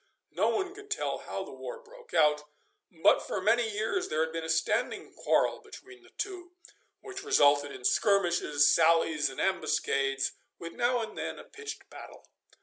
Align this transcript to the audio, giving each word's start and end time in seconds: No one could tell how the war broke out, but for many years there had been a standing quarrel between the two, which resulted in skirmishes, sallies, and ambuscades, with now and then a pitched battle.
No 0.31 0.49
one 0.49 0.73
could 0.73 0.89
tell 0.89 1.19
how 1.19 1.43
the 1.43 1.51
war 1.53 1.79
broke 1.83 2.11
out, 2.11 2.43
but 3.03 3.21
for 3.21 3.39
many 3.39 3.69
years 3.69 4.09
there 4.09 4.21
had 4.23 4.33
been 4.33 4.43
a 4.43 4.49
standing 4.49 5.13
quarrel 5.13 5.59
between 5.61 6.01
the 6.01 6.09
two, 6.17 6.53
which 7.01 7.23
resulted 7.23 7.71
in 7.71 7.85
skirmishes, 7.85 8.67
sallies, 8.67 9.29
and 9.29 9.39
ambuscades, 9.39 10.31
with 10.57 10.73
now 10.73 11.01
and 11.01 11.15
then 11.15 11.37
a 11.37 11.43
pitched 11.43 11.87
battle. 11.91 12.25